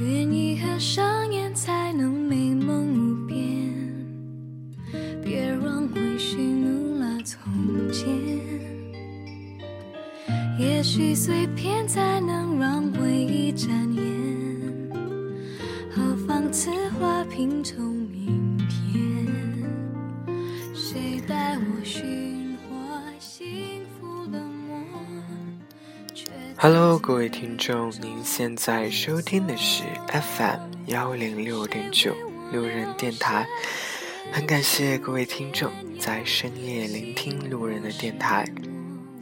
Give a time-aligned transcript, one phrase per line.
[0.00, 3.72] 愿意合上眼才能美梦无边，
[5.22, 7.42] 别让回喜怒了从
[7.90, 8.08] 前。
[10.56, 14.04] 也许碎片才能让回忆展颜，
[15.90, 17.82] 何妨此花拼凑
[26.66, 32.14] Hello，各位听众，您现在收听的是 FM 幺零六点九
[32.54, 33.46] 路人电台。
[34.32, 38.50] 很感谢各位听众在深夜聆听路人的电台，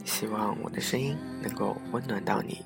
[0.05, 2.63] 希望我的声音能够温暖到你。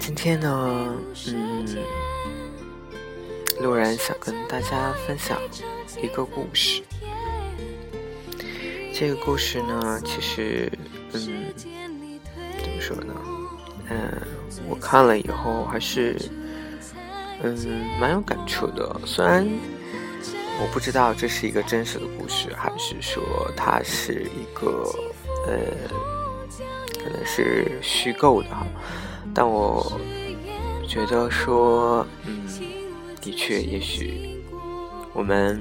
[0.00, 0.96] 今天呢，
[1.28, 1.64] 嗯，
[3.60, 5.40] 路人想跟大家分享
[6.02, 6.82] 一个故事。
[8.96, 10.70] 这个故事呢，其实，
[11.14, 11.52] 嗯，
[12.62, 13.12] 怎么说呢？
[13.90, 14.22] 嗯，
[14.68, 16.16] 我看了以后还是，
[17.42, 17.58] 嗯，
[18.00, 19.00] 蛮有感触的。
[19.04, 19.44] 虽然
[20.60, 23.20] 我不知道这是一个真实的故事，还是说
[23.56, 24.88] 它是一个，
[25.48, 25.58] 呃，
[27.02, 28.64] 可能是虚构的哈，
[29.34, 30.00] 但我
[30.88, 32.46] 觉得说，嗯，
[33.20, 34.40] 的确，也许
[35.12, 35.60] 我们。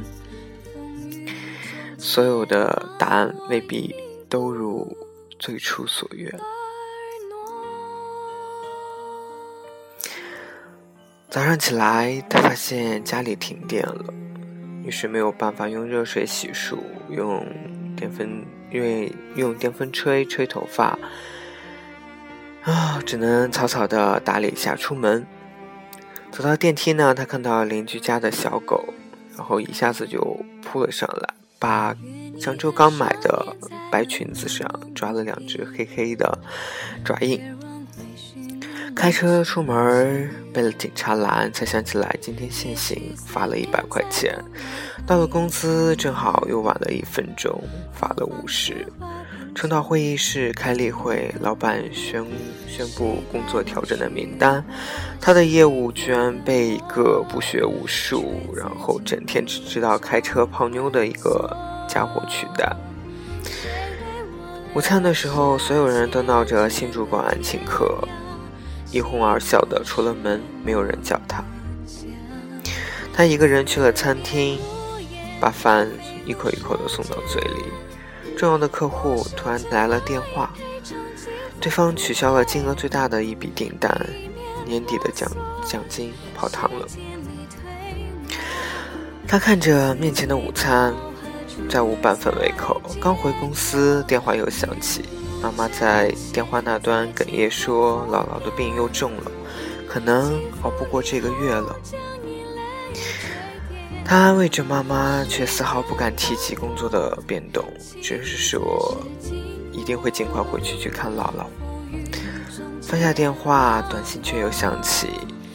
[2.06, 3.96] 所有的答案未必
[4.28, 4.86] 都如
[5.40, 6.30] 最初所愿。
[11.30, 14.14] 早上起来，他发现家里停电了，
[14.84, 16.78] 于是没有办法用热水洗漱，
[17.10, 17.48] 用
[17.96, 21.00] 电风因为用电风吹吹头发，
[22.64, 25.26] 啊，只能草草的打理一下出门。
[26.34, 28.94] 走到电梯呢，他看到邻居家的小狗，
[29.38, 30.20] 然后一下子就
[30.62, 31.34] 扑了上来。
[31.64, 31.96] 把
[32.42, 33.56] 上周刚买的
[33.90, 36.38] 白裙子上抓了两只黑黑的
[37.06, 37.42] 爪印。
[38.94, 44.38] 开车出门被了警察拦，才想起来今天限行，罚了一百块钱。
[45.08, 47.64] 到了公司正好又晚了一分钟，
[47.94, 48.86] 罚了五十。
[49.56, 52.26] 冲到会议室开例会，老板宣
[52.68, 54.64] 宣布工作调整的名单，
[55.22, 61.56] 他的业务居然被一个不学无术，然后整天只知道开车泡妞的一个
[61.88, 62.76] 家伙取代。
[64.74, 67.96] 午餐的时候，所有人都闹着新主管请客，
[68.92, 71.44] 一哄而笑的出了门，没有人叫他。
[73.14, 74.58] 他一个人去了餐厅，
[75.40, 75.88] 把饭
[76.26, 77.64] 一口一口的送到嘴里。
[78.38, 80.52] 重要的客户突然来了电话，
[81.60, 83.90] 对方取消了金额最大的一笔订单，
[84.66, 85.32] 年底的奖
[85.66, 86.88] 奖金泡汤了。
[89.28, 90.94] 他看着面前的午餐，
[91.70, 92.82] 再无半分胃口。
[93.02, 95.06] 刚回公司，电话又响起，
[95.42, 99.32] 妈妈在电话那端哽咽说：“姥姥的病又重了，
[99.88, 101.76] 可能熬不过这个月了。”
[104.14, 107.66] 他安慰着妈妈，却丝毫不敢提起工作的变动，
[108.00, 108.96] 只是说
[109.72, 111.48] 一定会尽快回去去看姥姥。
[112.80, 115.08] 放下电话，短信却又响起，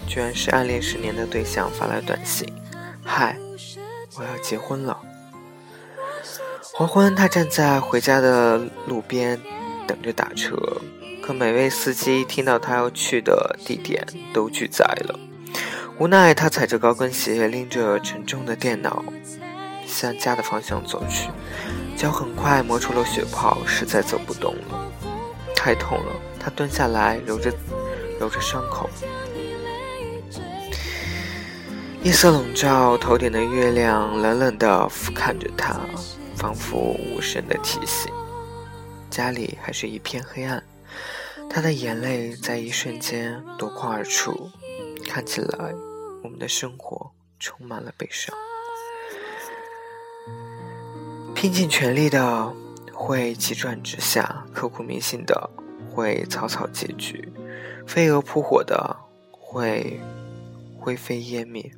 [0.08, 2.52] 居然是暗恋十年的对象发来短信
[3.06, 3.38] ：“嗨，
[4.16, 4.98] 我要结婚了。”
[6.75, 9.40] 黄昏，他站在回家的路边
[9.86, 10.56] 等着打车，
[11.22, 14.04] 可每位司机听到他要去的地点
[14.34, 15.16] 都拒载了。
[15.98, 19.04] 无奈，他踩着高跟鞋，拎着沉重的电脑，
[19.84, 21.28] 向家的方向走去。
[21.97, 24.92] 脚很快磨出了血泡，实在走不动了，
[25.56, 26.12] 太痛了。
[26.38, 27.53] 他蹲下来，揉着
[28.20, 28.88] 揉着伤口。
[32.04, 35.81] 夜色笼罩，头顶的月亮冷冷地俯瞰着他，
[36.37, 38.12] 仿佛无声的提醒。
[39.10, 40.62] 家里还是一片黑暗，
[41.50, 44.49] 他的眼泪在一瞬间夺眶而出，
[45.08, 45.75] 看起来。
[46.23, 48.35] 我们的生活充满了悲伤，
[51.35, 52.53] 拼尽全力的
[52.93, 55.50] 会急转直下，刻骨铭心的
[55.91, 57.32] 会草草结局，
[57.87, 58.97] 飞蛾扑火的
[59.31, 60.00] 会
[60.79, 61.73] 灰飞烟灭。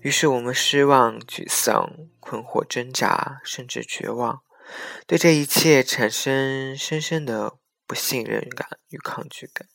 [0.00, 4.40] 于是我们失望、沮丧、困惑、挣扎，甚至绝望，
[5.06, 9.68] 对这一切产生深深的不信任感与抗拒感。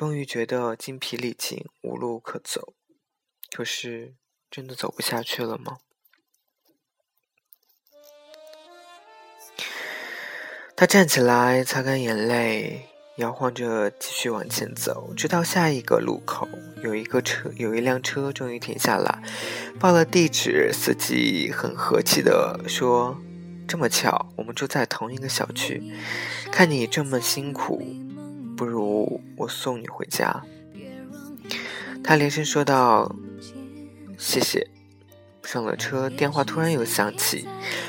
[0.00, 2.72] 终于觉得精疲力尽，无路可走。
[3.54, 4.14] 可是，
[4.50, 5.76] 真的走不下去了吗？
[10.74, 16.48] 他站起来，擦干眼泪，摇晃着继续往前走，直到下一个路口，
[16.82, 19.22] 有一个车，有一辆车终于停下来，
[19.78, 20.70] 报了地址。
[20.72, 23.20] 司机很和气的说
[23.68, 25.92] ：“这么巧，我们住在同一个小区，
[26.50, 27.84] 看你这么辛苦，
[28.60, 30.42] 不如我送你回家。”
[32.04, 33.16] 他连声说道
[34.20, 34.68] ：“谢谢。”
[35.42, 37.48] 上了车，电话突然又响起，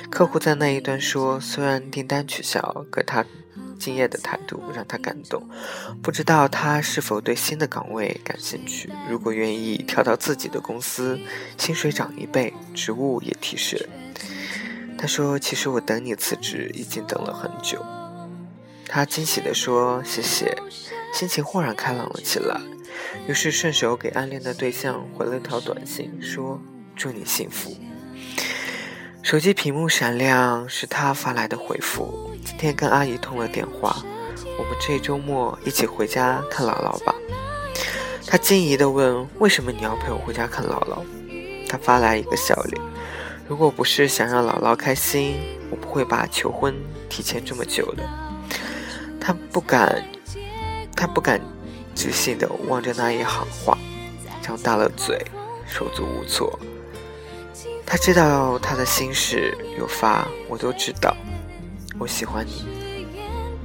[0.09, 3.25] 客户在那一端说：“虽然订单取消，可他
[3.77, 5.45] 敬业的态度让他感动。
[6.01, 8.89] 不知道他是否对新的岗位感兴趣？
[9.09, 11.19] 如果愿意跳到自己的公司，
[11.57, 13.77] 薪水涨一倍，职务也提升。”
[14.97, 17.85] 他说：“其实我等你辞职已经等了很久。”
[18.91, 20.55] 他惊喜地说：“谢谢。”
[21.13, 22.59] 心情豁然开朗了起来，
[23.27, 26.61] 于是顺手给暗恋的对象回了条短信，说。
[26.93, 27.75] 祝你幸福。
[29.23, 32.29] 手机屏幕闪亮，是他发来的回复。
[32.45, 34.03] 今天跟阿姨通了电话，
[34.59, 37.15] 我们这周末一起回家看姥姥吧。
[38.27, 40.99] 他惊疑地问：“为什么你要陪我回家看姥姥？”
[41.67, 42.81] 他发来一个笑脸。
[43.47, 45.37] 如果不是想让姥姥开心，
[45.71, 46.75] 我不会把求婚
[47.09, 48.30] 提前这么久的。
[49.21, 50.03] 他不敢，
[50.95, 51.39] 他不敢
[51.93, 53.77] 置信地望着那一行话，
[54.41, 55.23] 张大了嘴，
[55.67, 56.59] 手足无措。
[57.85, 61.15] 他知道他的心事有发，我都知道。
[61.99, 62.65] 我喜欢你。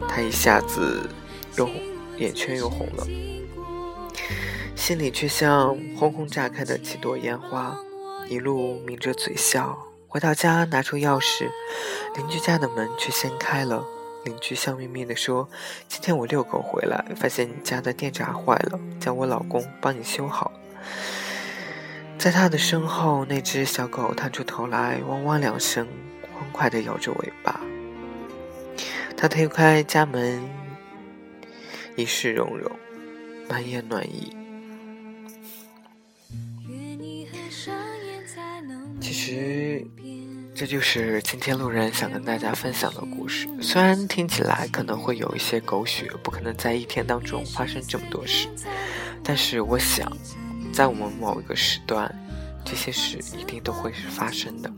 [0.08, 1.08] 他一下子
[1.56, 1.68] 又
[2.18, 3.06] 眼圈又红了，
[4.76, 7.78] 心里却像轰轰炸开的几朵烟花，
[8.28, 9.78] 一路抿着嘴笑。
[10.06, 11.48] 回到家拿出钥匙，
[12.14, 13.84] 邻居家的门却先开了。
[14.26, 15.48] 邻居笑眯眯地说
[15.88, 20.52] ：“今天我遛狗回来，发现你家的电闸坏了，叫我老公帮你修好。”
[22.18, 25.86] 在他的身后，那只小狗探出头来，汪汪两声，
[26.34, 27.60] 欢快地摇着尾巴。
[29.16, 30.42] 他推开家门，
[31.94, 32.70] 一世融融，
[33.48, 34.34] 满眼暖意。
[39.00, 39.86] 其实，
[40.58, 43.46] 这就是今天路人想跟大家分享的故事。
[43.60, 48.48] 虽然听起来可能会有一些狗血，不可能在一天当中发生这么多事，
[49.22, 50.10] 但是我想。
[50.72, 52.14] 在我们某一个时段，
[52.62, 54.70] 这些事一定都会是发生的。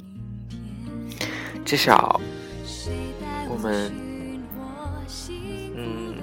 [1.64, 2.20] 至少，
[3.48, 3.92] 我们，
[5.74, 6.14] 嗯，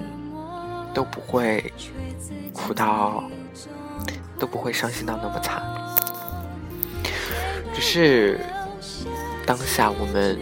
[0.94, 1.70] 都不会
[2.54, 3.22] 苦到，
[4.38, 5.62] 都不会伤心到那么惨。
[7.74, 8.40] 只是
[9.46, 10.36] 当下我们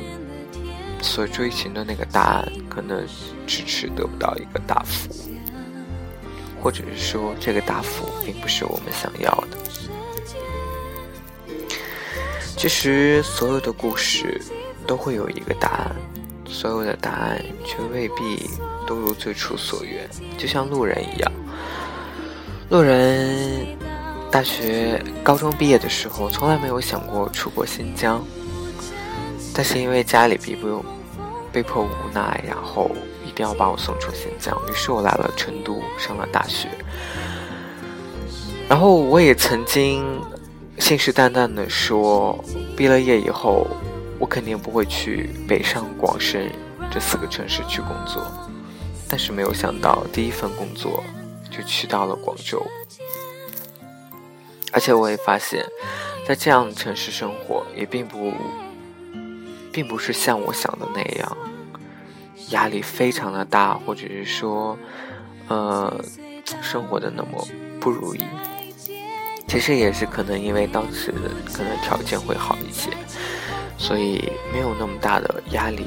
[1.02, 3.06] 所追寻的那个答案，可能
[3.46, 5.10] 迟迟得不到一个答复。
[6.62, 9.58] 或者是说，这个答复并不是我们想要的。
[12.56, 14.40] 其实，所有的故事
[14.86, 15.94] 都会有一个答案，
[16.48, 18.48] 所有的答案却未必
[18.86, 20.08] 都如最初所愿。
[20.38, 21.30] 就像路人一样，
[22.70, 23.66] 路人
[24.30, 28.24] 大学、高中毕业的时候，从来没有想过出国新疆，
[29.54, 30.84] 但是因为家里逼不
[31.52, 32.90] 被迫无奈，然后。
[33.26, 36.68] 一定要把我送出新疆，于是我来了成都，上了大学。
[38.68, 40.22] 然后我也曾经
[40.78, 42.38] 信誓旦旦的说，
[42.76, 43.66] 毕了业以后，
[44.20, 46.48] 我肯定不会去北上广深
[46.92, 48.24] 这四个城市去工作。
[49.08, 51.02] 但是没有想到，第一份工作
[51.50, 52.64] 就去到了广州。
[54.70, 55.66] 而且我也发现，
[56.24, 58.32] 在这样的城市生活，也并不，
[59.74, 61.36] 并不是像我想的那样。
[62.50, 64.78] 压力非常的大，或者是说，
[65.48, 66.04] 呃，
[66.62, 67.46] 生活的那么
[67.80, 68.22] 不如意。
[69.48, 71.12] 其实也是可能因为当时
[71.52, 72.90] 可能条件会好一些，
[73.76, 75.86] 所以没有那么大的压力。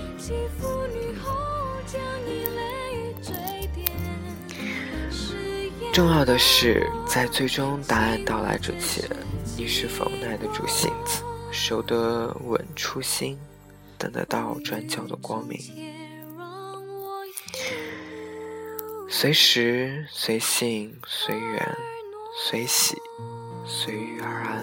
[5.94, 9.08] 重要的是，在最终答案到来之前，
[9.58, 13.38] 你是否耐得住性子，守得稳初心，
[13.98, 15.60] 等得到转角的光明。
[19.10, 21.78] 随时随性随缘
[22.36, 22.96] 随喜
[23.66, 24.62] 随遇而安。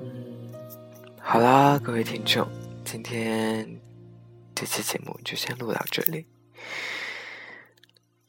[0.00, 0.52] 嗯，
[1.20, 2.48] 好啦，各位听众，
[2.84, 3.80] 今天
[4.54, 6.26] 这期节目就先录到这里。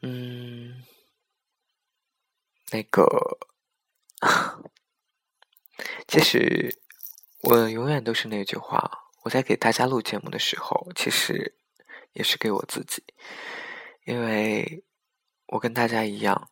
[0.01, 0.83] 嗯，
[2.71, 3.05] 那个，
[6.07, 6.79] 其实
[7.41, 8.99] 我永远都是那句话。
[9.23, 11.55] 我在给大家录节目的时候，其实
[12.13, 13.03] 也是给我自己，
[14.05, 14.83] 因为
[15.45, 16.49] 我跟大家一样，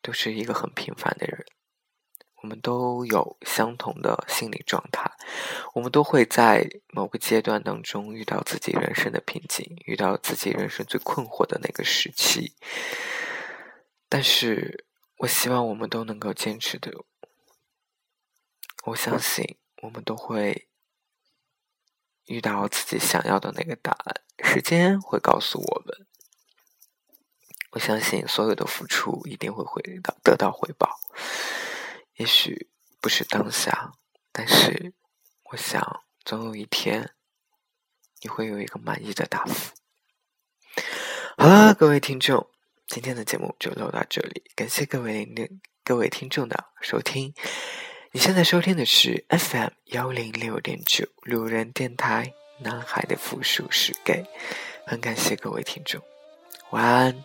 [0.00, 1.44] 都是一个很平凡的人。
[2.36, 5.12] 我们都有相同的心理状态，
[5.74, 12.54] 我们都会在某个阶段当中遇到自己人生的瓶颈，遇到自己人生最困惑的那个时期。
[14.08, 14.86] 但是，
[15.18, 16.90] 我希望我们都能够坚持的。
[18.84, 20.68] 我相信，我们都会
[22.26, 24.22] 遇到自己想要的那个答案。
[24.44, 26.06] 时间会告诉我们。
[27.70, 30.98] 我相信，所有的付出一定会回到得到回报。
[32.16, 32.68] 也许
[33.00, 33.92] 不是当下，
[34.30, 34.92] 但是
[35.44, 37.14] 我想，总有一天
[38.20, 39.74] 你会有一个满意的答复。
[41.38, 42.50] 好了，各位听众，
[42.88, 45.48] 今天的节目就录到这里，感谢各位的
[45.82, 47.32] 各位听众的收听。
[48.14, 54.22] 你现在收听的是 FM 幺零六点九路人电台，男孩的复数是 gay，
[54.86, 55.98] 很感谢各位听众，
[56.72, 57.24] 晚安。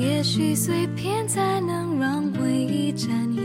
[0.00, 3.44] 也许碎片才能让回忆展颜，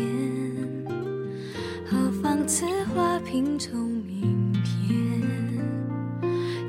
[1.85, 5.21] 何妨此花拼凑明天？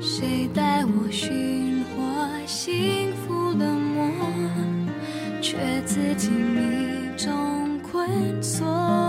[0.01, 2.03] 谁带我寻获
[2.45, 4.11] 幸福的梦，
[5.41, 9.06] 却自己迷中困锁？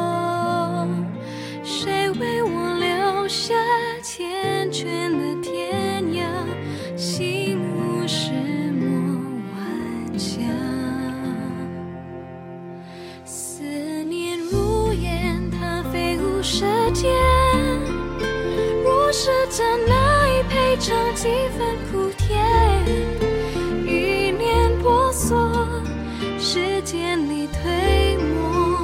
[26.90, 28.78] 见你推磨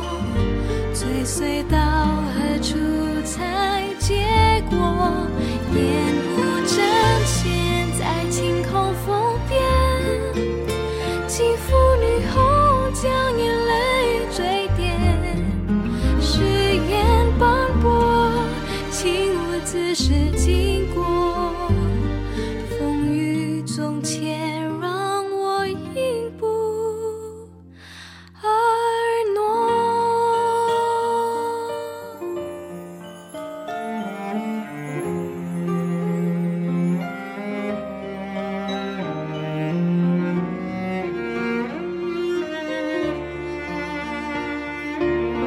[0.92, 1.62] 追随